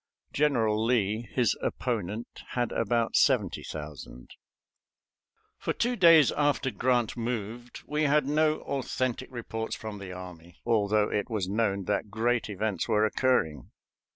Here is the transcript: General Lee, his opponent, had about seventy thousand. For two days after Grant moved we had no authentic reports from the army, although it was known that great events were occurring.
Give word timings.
General 0.33 0.83
Lee, 0.83 1.29
his 1.31 1.55
opponent, 1.61 2.41
had 2.53 2.71
about 2.71 3.15
seventy 3.15 3.61
thousand. 3.61 4.31
For 5.59 5.73
two 5.73 5.95
days 5.95 6.31
after 6.31 6.71
Grant 6.71 7.15
moved 7.15 7.83
we 7.85 8.05
had 8.05 8.25
no 8.25 8.61
authentic 8.63 9.29
reports 9.31 9.75
from 9.75 9.99
the 9.99 10.11
army, 10.11 10.57
although 10.65 11.11
it 11.11 11.29
was 11.29 11.47
known 11.47 11.83
that 11.83 12.09
great 12.09 12.49
events 12.49 12.87
were 12.87 13.05
occurring. 13.05 13.69